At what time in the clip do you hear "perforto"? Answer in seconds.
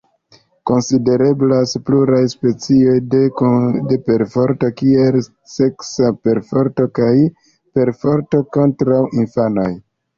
4.09-4.73, 6.27-6.91, 7.81-8.45